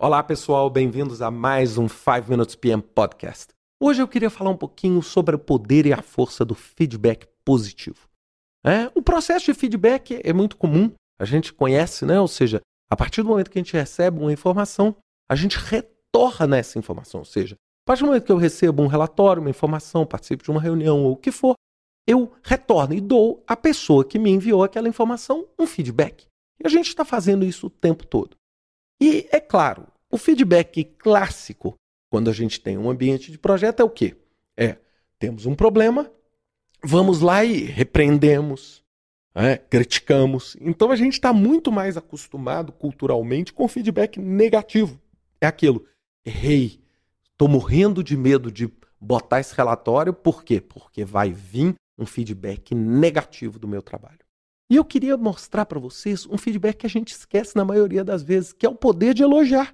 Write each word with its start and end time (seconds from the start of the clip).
Olá 0.00 0.22
pessoal, 0.22 0.70
bem-vindos 0.70 1.20
a 1.20 1.28
mais 1.28 1.76
um 1.76 1.88
5 1.88 2.30
Minutes 2.30 2.54
PM 2.54 2.80
Podcast. 2.80 3.48
Hoje 3.82 4.00
eu 4.00 4.06
queria 4.06 4.30
falar 4.30 4.50
um 4.50 4.56
pouquinho 4.56 5.02
sobre 5.02 5.34
o 5.34 5.38
poder 5.40 5.86
e 5.86 5.92
a 5.92 6.00
força 6.00 6.44
do 6.44 6.54
feedback 6.54 7.26
positivo. 7.44 8.08
É, 8.64 8.88
o 8.94 9.02
processo 9.02 9.46
de 9.46 9.54
feedback 9.54 10.20
é 10.22 10.32
muito 10.32 10.56
comum, 10.56 10.92
a 11.18 11.24
gente 11.24 11.52
conhece, 11.52 12.06
né? 12.06 12.20
Ou 12.20 12.28
seja, 12.28 12.60
a 12.88 12.96
partir 12.96 13.24
do 13.24 13.30
momento 13.30 13.50
que 13.50 13.58
a 13.58 13.60
gente 13.60 13.72
recebe 13.72 14.20
uma 14.20 14.32
informação, 14.32 14.94
a 15.28 15.34
gente 15.34 15.58
retorna 15.58 16.56
essa 16.56 16.78
informação. 16.78 17.18
Ou 17.18 17.26
seja, 17.26 17.56
a 17.56 17.84
partir 17.84 18.04
do 18.04 18.06
momento 18.06 18.24
que 18.24 18.30
eu 18.30 18.36
recebo 18.36 18.84
um 18.84 18.86
relatório, 18.86 19.42
uma 19.42 19.50
informação, 19.50 20.06
participo 20.06 20.44
de 20.44 20.50
uma 20.52 20.60
reunião 20.60 21.02
ou 21.02 21.14
o 21.14 21.16
que 21.16 21.32
for, 21.32 21.54
eu 22.06 22.32
retorno 22.44 22.94
e 22.94 23.00
dou 23.00 23.42
à 23.48 23.56
pessoa 23.56 24.04
que 24.04 24.16
me 24.16 24.30
enviou 24.30 24.62
aquela 24.62 24.88
informação 24.88 25.44
um 25.58 25.66
feedback. 25.66 26.28
E 26.62 26.68
a 26.68 26.70
gente 26.70 26.86
está 26.86 27.04
fazendo 27.04 27.44
isso 27.44 27.66
o 27.66 27.70
tempo 27.70 28.06
todo. 28.06 28.38
E 29.00 29.28
é 29.30 29.40
claro, 29.40 29.86
o 30.10 30.18
feedback 30.18 30.84
clássico, 30.84 31.74
quando 32.10 32.28
a 32.28 32.32
gente 32.32 32.60
tem 32.60 32.76
um 32.76 32.90
ambiente 32.90 33.30
de 33.30 33.38
projeto, 33.38 33.80
é 33.80 33.84
o 33.84 33.90
quê? 33.90 34.16
É, 34.56 34.76
temos 35.18 35.46
um 35.46 35.54
problema, 35.54 36.10
vamos 36.82 37.20
lá 37.20 37.44
e 37.44 37.64
repreendemos, 37.64 38.82
é, 39.34 39.56
criticamos. 39.56 40.56
Então 40.60 40.90
a 40.90 40.96
gente 40.96 41.14
está 41.14 41.32
muito 41.32 41.70
mais 41.70 41.96
acostumado 41.96 42.72
culturalmente 42.72 43.52
com 43.52 43.68
feedback 43.68 44.18
negativo. 44.18 45.00
É 45.40 45.46
aquilo, 45.46 45.86
errei, 46.24 46.80
estou 47.30 47.48
morrendo 47.48 48.02
de 48.02 48.16
medo 48.16 48.50
de 48.50 48.68
botar 49.00 49.38
esse 49.38 49.54
relatório, 49.54 50.12
por 50.12 50.42
quê? 50.42 50.60
Porque 50.60 51.04
vai 51.04 51.30
vir 51.30 51.74
um 51.96 52.04
feedback 52.04 52.74
negativo 52.74 53.58
do 53.58 53.68
meu 53.68 53.82
trabalho. 53.82 54.18
E 54.70 54.76
eu 54.76 54.84
queria 54.84 55.16
mostrar 55.16 55.64
para 55.64 55.80
vocês 55.80 56.26
um 56.26 56.36
feedback 56.36 56.78
que 56.78 56.86
a 56.86 56.90
gente 56.90 57.12
esquece 57.12 57.56
na 57.56 57.64
maioria 57.64 58.04
das 58.04 58.22
vezes, 58.22 58.52
que 58.52 58.66
é 58.66 58.68
o 58.68 58.74
poder 58.74 59.14
de 59.14 59.22
elogiar. 59.22 59.72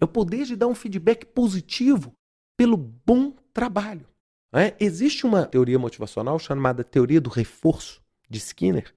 É 0.00 0.04
o 0.04 0.08
poder 0.08 0.46
de 0.46 0.56
dar 0.56 0.66
um 0.66 0.74
feedback 0.74 1.26
positivo 1.26 2.12
pelo 2.56 2.76
bom 2.76 3.32
trabalho. 3.52 4.08
É? 4.52 4.74
Existe 4.80 5.26
uma 5.26 5.46
teoria 5.46 5.78
motivacional 5.78 6.38
chamada 6.38 6.82
teoria 6.82 7.20
do 7.20 7.30
reforço 7.30 8.02
de 8.28 8.38
Skinner, 8.38 8.92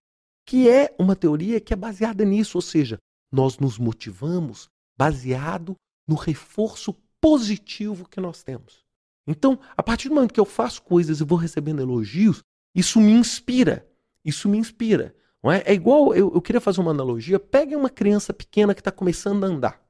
que 0.46 0.70
é 0.70 0.96
uma 0.98 1.16
teoria 1.16 1.60
que 1.60 1.74
é 1.74 1.76
baseada 1.76 2.24
nisso, 2.24 2.58
ou 2.58 2.62
seja, 2.62 2.98
nós 3.32 3.60
nos 3.60 3.78
motivamos 3.78 4.70
baseado 4.98 5.76
no 6.08 6.16
reforço 6.16 6.94
positivo 7.20 8.08
que 8.08 8.20
nós 8.20 8.44
temos. 8.44 8.84
Então, 9.28 9.60
a 9.76 9.84
partir 9.84 10.10
do 10.10 10.16
momento 10.16 10.34
que 10.34 10.40
eu 10.40 10.46
faço 10.46 10.82
coisas 10.82 11.20
e 11.20 11.24
vou 11.24 11.38
recebendo 11.38 11.82
elogios, 11.82 12.42
isso 12.76 13.00
me 13.00 13.12
inspira. 13.12 13.88
Isso 14.24 14.50
me 14.50 14.58
inspira. 14.58 15.16
Não 15.44 15.52
é? 15.52 15.62
é 15.66 15.74
igual, 15.74 16.16
eu, 16.16 16.32
eu 16.34 16.42
queria 16.42 16.62
fazer 16.62 16.80
uma 16.80 16.92
analogia. 16.92 17.40
Pegue 17.40 17.76
uma 17.76 17.90
criança 17.90 18.34
pequena 18.34 18.74
que 18.74 18.80
está 18.80 18.92
começando 18.92 19.44
a 19.44 19.48
andar. 19.48 19.82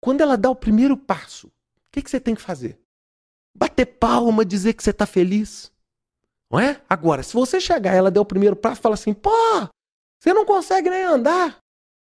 Quando 0.00 0.20
ela 0.20 0.36
dá 0.36 0.50
o 0.50 0.56
primeiro 0.56 0.96
passo, 0.96 1.46
o 1.46 1.50
que, 1.90 2.02
que 2.02 2.10
você 2.10 2.20
tem 2.20 2.34
que 2.34 2.42
fazer? 2.42 2.78
Bater 3.56 3.86
palma, 3.86 4.44
dizer 4.44 4.74
que 4.74 4.82
você 4.82 4.90
está 4.90 5.06
feliz. 5.06 5.72
Não 6.50 6.60
é? 6.60 6.82
Agora, 6.88 7.22
se 7.22 7.32
você 7.32 7.58
chegar 7.58 7.94
ela 7.94 8.10
der 8.10 8.20
o 8.20 8.24
primeiro 8.24 8.54
passo 8.54 8.80
e 8.80 8.82
falar 8.82 8.94
assim, 8.94 9.14
pô, 9.14 9.30
você 10.20 10.34
não 10.34 10.44
consegue 10.44 10.90
nem 10.90 11.02
andar. 11.02 11.58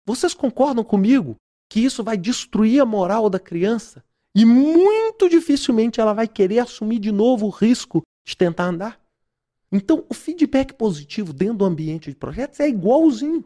Vocês 0.04 0.34
concordam 0.34 0.84
comigo 0.84 1.36
que 1.70 1.80
isso 1.80 2.04
vai 2.04 2.16
destruir 2.16 2.80
a 2.80 2.84
moral 2.84 3.30
da 3.30 3.40
criança? 3.40 4.04
E 4.34 4.44
muito 4.44 5.28
dificilmente 5.28 6.00
ela 6.00 6.12
vai 6.12 6.28
querer 6.28 6.58
assumir 6.58 6.98
de 6.98 7.10
novo 7.10 7.46
o 7.46 7.50
risco 7.50 8.02
de 8.26 8.36
tentar 8.36 8.64
andar. 8.64 9.00
Então, 9.76 10.06
o 10.08 10.14
feedback 10.14 10.72
positivo 10.72 11.34
dentro 11.34 11.58
do 11.58 11.64
ambiente 11.66 12.10
de 12.10 12.16
projetos 12.16 12.60
é 12.60 12.68
igualzinho. 12.68 13.44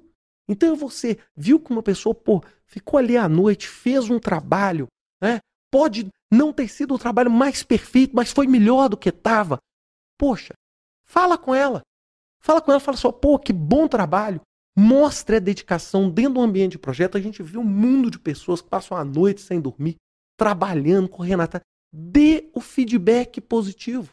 Então, 0.49 0.77
você 0.77 1.19
viu 1.37 1.59
que 1.59 1.73
uma 1.73 1.83
pessoa 1.83 2.15
pô, 2.15 2.43
ficou 2.67 2.99
ali 2.99 3.17
à 3.17 3.29
noite, 3.29 3.69
fez 3.69 4.09
um 4.09 4.19
trabalho, 4.19 4.87
né? 5.21 5.41
pode 5.73 6.09
não 6.33 6.53
ter 6.53 6.69
sido 6.69 6.95
o 6.95 6.99
trabalho 6.99 7.31
mais 7.31 7.65
perfeito, 7.65 8.15
mas 8.15 8.31
foi 8.31 8.47
melhor 8.47 8.89
do 8.89 8.97
que 8.97 9.09
estava. 9.09 9.59
Poxa, 10.17 10.55
fala 11.05 11.37
com 11.37 11.53
ela. 11.53 11.83
Fala 12.41 12.61
com 12.61 12.71
ela, 12.71 12.81
fala 12.81 12.97
só, 12.97 13.11
pô, 13.11 13.37
que 13.37 13.53
bom 13.53 13.89
trabalho. 13.89 14.41
Mostre 14.79 15.37
a 15.37 15.41
dedicação 15.41 16.09
dentro 16.09 16.35
do 16.35 16.41
ambiente 16.41 16.73
de 16.73 16.79
projeto. 16.79 17.19
A 17.19 17.21
gente 17.21 17.43
vê 17.43 17.59
um 17.59 17.65
mundo 17.65 18.09
de 18.09 18.21
pessoas 18.21 18.63
que 18.63 18.69
passam 18.69 18.97
a 18.97 19.05
noite 19.05 19.41
sem 19.41 19.61
dormir, 19.61 19.97
trabalhando, 20.39 21.09
correndo 21.09 21.41
atrás. 21.41 21.65
Dê 21.93 22.49
o 22.55 22.61
feedback 22.61 23.41
positivo. 23.41 24.13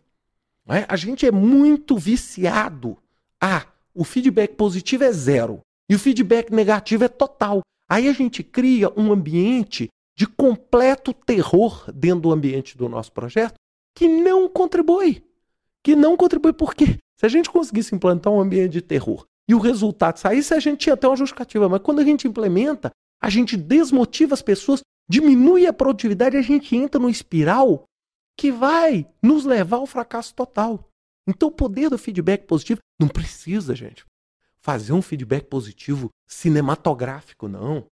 É? 0.70 0.86
A 0.88 0.96
gente 0.96 1.26
é 1.26 1.32
muito 1.32 1.98
viciado. 1.98 2.98
Ah, 3.42 3.66
o 3.94 4.04
feedback 4.04 4.56
positivo 4.56 5.04
é 5.04 5.12
zero 5.12 5.62
e 5.90 5.96
o 5.96 6.00
feedback 6.00 6.52
negativo 6.52 7.04
é 7.04 7.08
total. 7.08 7.62
Aí 7.90 8.08
a 8.08 8.14
gente 8.14 8.44
cria 8.44 8.92
um 9.00 9.12
ambiente 9.12 9.88
de 10.16 10.28
completo 10.28 11.14
terror 11.14 11.90
dentro 11.94 12.22
do 12.22 12.32
ambiente 12.32 12.78
do 12.78 12.90
nosso 12.90 13.12
projeto 13.12 13.56
que 13.96 14.08
não 14.08 14.50
contribui. 14.50 15.24
Que 15.84 15.96
não 15.96 16.18
contribui 16.18 16.54
porque 16.54 16.98
se 17.18 17.26
a 17.26 17.30
gente 17.30 17.50
conseguisse 17.50 17.96
implantar 17.96 18.34
um 18.34 18.42
ambiente 18.42 18.74
de 18.74 18.82
terror 18.82 19.26
e 19.48 19.56
o 19.56 19.60
resultado 19.60 20.18
saísse, 20.18 20.54
a 20.54 20.60
gente 20.60 20.80
tinha 20.80 20.94
até 20.94 21.08
uma 21.08 21.16
justificativa. 21.16 21.70
Mas 21.70 21.82
quando 21.82 22.00
a 22.00 22.04
gente 22.04 22.28
implementa, 22.28 22.92
a 23.22 23.30
gente 23.30 23.56
desmotiva 23.56 24.34
as 24.34 24.42
pessoas, 24.42 24.82
diminui 25.10 25.66
a 25.66 25.74
produtividade 25.74 26.36
a 26.36 26.42
gente 26.42 26.76
entra 26.76 27.00
numa 27.00 27.10
espiral 27.10 27.86
que 28.38 28.52
vai 28.52 29.08
nos 29.22 29.44
levar 29.44 29.78
ao 29.78 29.88
fracasso 29.88 30.34
total. 30.36 30.88
Então, 31.28 31.50
o 31.50 31.52
poder 31.52 31.90
do 31.90 31.98
feedback 31.98 32.46
positivo 32.46 32.80
não 33.00 33.08
precisa, 33.10 33.76
gente, 33.76 34.06
fazer 34.60 34.94
um 34.94 35.02
feedback 35.02 35.46
positivo 35.48 36.10
cinematográfico, 36.26 37.48
não. 37.48 37.86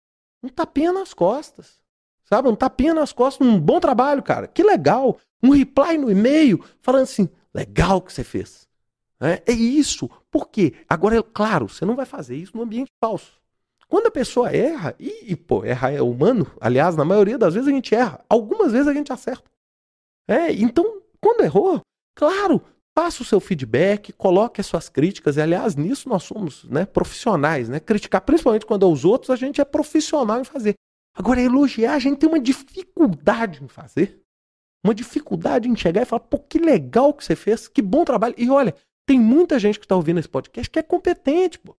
Um 0.43 0.47
tapinha 0.47 0.93
nas 0.93 1.13
costas. 1.13 1.83
Sabe? 2.23 2.47
Um 2.47 2.55
tapinha 2.55 2.93
nas 2.93 3.11
costas, 3.11 3.45
um 3.45 3.59
bom 3.59 3.79
trabalho, 3.79 4.23
cara. 4.23 4.47
Que 4.47 4.63
legal. 4.63 5.17
Um 5.43 5.49
reply 5.49 5.97
no 5.97 6.09
e-mail 6.09 6.63
falando 6.81 7.03
assim: 7.03 7.29
legal 7.53 8.01
que 8.01 8.13
você 8.13 8.23
fez. 8.23 8.67
É, 9.19 9.43
é 9.45 9.51
isso. 9.51 10.09
Por 10.31 10.49
quê? 10.49 10.73
Agora, 10.87 11.17
é 11.17 11.21
claro, 11.23 11.67
você 11.67 11.85
não 11.85 11.95
vai 11.95 12.05
fazer 12.05 12.35
isso 12.35 12.55
no 12.55 12.63
ambiente 12.63 12.91
falso. 12.99 13.33
Quando 13.87 14.07
a 14.07 14.11
pessoa 14.11 14.51
erra, 14.51 14.95
e, 14.99 15.31
e 15.31 15.35
pô, 15.35 15.63
errar 15.63 15.91
é 15.91 16.01
humano, 16.01 16.51
aliás, 16.59 16.95
na 16.95 17.05
maioria 17.05 17.37
das 17.37 17.53
vezes 17.53 17.69
a 17.69 17.71
gente 17.71 17.93
erra. 17.93 18.23
Algumas 18.27 18.71
vezes 18.71 18.87
a 18.87 18.93
gente 18.93 19.13
acerta. 19.13 19.54
É, 20.27 20.51
então, 20.53 21.01
quando 21.21 21.41
errou, 21.41 21.81
claro, 22.15 22.61
faça 22.97 23.21
o 23.21 23.25
seu 23.25 23.39
feedback, 23.39 24.13
coloque 24.13 24.61
as 24.61 24.67
suas 24.67 24.89
críticas. 24.89 25.37
E, 25.37 25.41
aliás, 25.41 25.75
nisso 25.75 26.07
nós 26.07 26.23
somos 26.23 26.63
né, 26.65 26.85
profissionais. 26.85 27.67
Né? 27.69 27.79
Criticar, 27.79 28.21
principalmente 28.21 28.65
quando 28.65 28.85
é 28.85 28.89
os 28.89 29.03
outros, 29.03 29.29
a 29.29 29.35
gente 29.35 29.59
é 29.59 29.65
profissional 29.65 30.39
em 30.39 30.45
fazer. 30.45 30.75
Agora, 31.15 31.41
elogiar, 31.41 31.93
a 31.93 31.99
gente 31.99 32.19
tem 32.19 32.29
uma 32.29 32.39
dificuldade 32.39 33.63
em 33.63 33.67
fazer. 33.67 34.21
Uma 34.83 34.93
dificuldade 34.93 35.67
em 35.67 35.75
chegar 35.75 36.01
e 36.01 36.05
falar, 36.05 36.21
pô, 36.21 36.37
que 36.37 36.59
legal 36.59 37.13
que 37.13 37.23
você 37.23 37.35
fez, 37.35 37.67
que 37.67 37.81
bom 37.81 38.05
trabalho. 38.05 38.35
E 38.37 38.49
olha, 38.49 38.75
tem 39.07 39.19
muita 39.19 39.57
gente 39.59 39.79
que 39.79 39.85
está 39.85 39.95
ouvindo 39.95 40.19
esse 40.19 40.29
podcast 40.29 40.69
que 40.69 40.79
é 40.79 40.83
competente, 40.83 41.59
pô, 41.59 41.75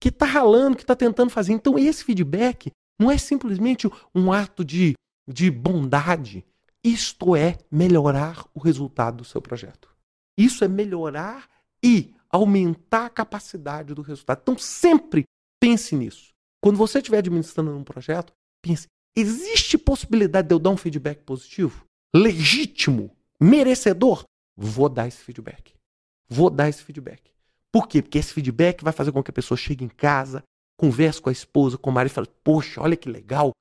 que 0.00 0.08
está 0.08 0.26
ralando, 0.26 0.76
que 0.76 0.82
está 0.82 0.96
tentando 0.96 1.30
fazer. 1.30 1.52
Então, 1.52 1.78
esse 1.78 2.04
feedback 2.04 2.70
não 2.98 3.10
é 3.10 3.18
simplesmente 3.18 3.88
um 4.14 4.32
ato 4.32 4.64
de, 4.64 4.94
de 5.28 5.50
bondade, 5.50 6.44
isto 6.84 7.34
é 7.34 7.58
melhorar 7.70 8.46
o 8.54 8.60
resultado 8.60 9.18
do 9.18 9.24
seu 9.24 9.42
projeto. 9.42 9.94
Isso 10.38 10.64
é 10.64 10.68
melhorar 10.68 11.48
e 11.82 12.14
aumentar 12.30 13.06
a 13.06 13.10
capacidade 13.10 13.94
do 13.94 14.02
resultado. 14.02 14.40
Então 14.42 14.58
sempre 14.58 15.24
pense 15.60 15.96
nisso. 15.96 16.30
Quando 16.62 16.76
você 16.76 16.98
estiver 16.98 17.18
administrando 17.18 17.76
um 17.76 17.84
projeto, 17.84 18.32
pense: 18.62 18.86
existe 19.16 19.76
possibilidade 19.76 20.48
de 20.48 20.54
eu 20.54 20.58
dar 20.58 20.70
um 20.70 20.76
feedback 20.76 21.22
positivo? 21.22 21.84
Legítimo? 22.14 23.10
Merecedor? 23.40 24.24
Vou 24.56 24.88
dar 24.88 25.06
esse 25.06 25.18
feedback. 25.18 25.74
Vou 26.28 26.50
dar 26.50 26.68
esse 26.68 26.82
feedback. 26.82 27.30
Por 27.72 27.86
quê? 27.86 28.02
Porque 28.02 28.18
esse 28.18 28.32
feedback 28.32 28.82
vai 28.82 28.92
fazer 28.92 29.12
com 29.12 29.22
que 29.22 29.30
a 29.30 29.34
pessoa 29.34 29.56
chegue 29.56 29.84
em 29.84 29.88
casa, 29.88 30.42
converse 30.76 31.20
com 31.20 31.28
a 31.28 31.32
esposa, 31.32 31.78
com 31.78 31.90
o 31.90 31.92
marido 31.92 32.12
e 32.12 32.14
fale: 32.14 32.28
Poxa, 32.42 32.80
olha 32.80 32.96
que 32.96 33.08
legal. 33.08 33.52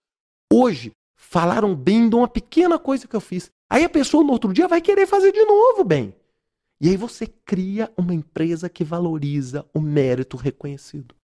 Hoje 0.51 0.91
falaram 1.17 1.75
bem 1.75 2.07
de 2.07 2.15
uma 2.15 2.27
pequena 2.27 2.79
coisa 2.79 3.07
que 3.07 3.15
eu 3.15 3.19
fiz. 3.19 3.49
Aí 3.69 3.83
a 3.83 3.89
pessoa 3.89 4.23
no 4.23 4.31
outro 4.31 4.53
dia 4.53 4.67
vai 4.67 4.79
querer 4.79 5.07
fazer 5.07 5.31
de 5.33 5.43
novo 5.43 5.83
bem. 5.83 6.15
E 6.79 6.89
aí 6.89 6.95
você 6.95 7.25
cria 7.27 7.91
uma 7.97 8.13
empresa 8.13 8.69
que 8.69 8.83
valoriza 8.83 9.65
o 9.73 9.81
mérito 9.81 10.37
reconhecido. 10.37 11.15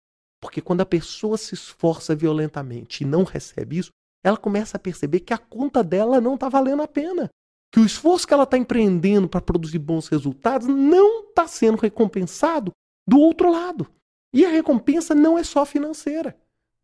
Porque 0.41 0.61
quando 0.61 0.81
a 0.81 0.87
pessoa 0.87 1.37
se 1.37 1.55
esforça 1.55 2.17
violentamente 2.17 3.05
e 3.05 3.07
não 3.07 3.23
recebe 3.23 3.79
isso, 3.79 3.91
ela 4.25 4.37
começa 4.37 4.77
a 4.77 4.81
perceber 4.81 5.21
que 5.21 5.35
a 5.35 5.39
conta 5.39 5.85
dela 5.85 6.21
não 6.21 6.35
está 6.35 6.49
valendo 6.49 6.83
a 6.83 6.89
pena. 6.89 7.31
Que 7.71 7.81
o 7.81 7.87
esforço 7.87 8.27
que 8.27 8.35
ela 8.35 8.43
está 8.43 8.57
empreendendo 8.57 9.29
para 9.29 9.41
produzir 9.41 9.79
bons 9.79 10.09
resultados 10.09 10.67
não 10.67 11.25
está 11.25 11.47
sendo 11.47 11.79
recompensado 11.79 12.73
do 13.07 13.19
outro 13.19 13.51
lado. 13.51 13.87
E 14.33 14.45
a 14.45 14.49
recompensa 14.49 15.15
não 15.15 15.39
é 15.39 15.45
só 15.45 15.65
financeira. 15.65 16.37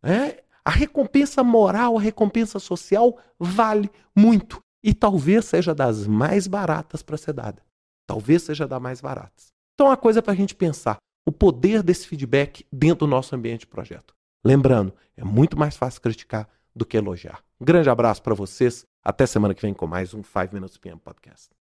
É, 0.02 0.44
a 0.68 0.70
recompensa 0.70 1.42
moral, 1.42 1.96
a 1.96 2.00
recompensa 2.00 2.58
social 2.58 3.18
vale 3.38 3.90
muito 4.14 4.60
e 4.84 4.92
talvez 4.92 5.46
seja 5.46 5.74
das 5.74 6.06
mais 6.06 6.46
baratas 6.46 7.02
para 7.02 7.16
ser 7.16 7.32
dada. 7.32 7.62
Talvez 8.06 8.42
seja 8.42 8.68
das 8.68 8.78
mais 8.78 9.00
baratas. 9.00 9.46
Então, 9.72 9.86
uma 9.86 9.96
coisa 9.96 10.20
para 10.20 10.34
a 10.34 10.36
gente 10.36 10.54
pensar: 10.54 10.98
o 11.26 11.32
poder 11.32 11.82
desse 11.82 12.06
feedback 12.06 12.66
dentro 12.70 13.06
do 13.06 13.10
nosso 13.10 13.34
ambiente 13.34 13.60
de 13.60 13.68
projeto. 13.68 14.14
Lembrando, 14.44 14.92
é 15.16 15.24
muito 15.24 15.58
mais 15.58 15.74
fácil 15.74 16.02
criticar 16.02 16.46
do 16.76 16.84
que 16.84 16.98
elogiar. 16.98 17.42
Um 17.58 17.64
grande 17.64 17.88
abraço 17.88 18.22
para 18.22 18.34
vocês. 18.34 18.84
Até 19.02 19.24
semana 19.24 19.54
que 19.54 19.62
vem 19.62 19.72
com 19.72 19.86
mais 19.86 20.12
um 20.12 20.22
5 20.22 20.52
Minutes 20.52 20.76
PM 20.76 21.00
Podcast. 21.00 21.57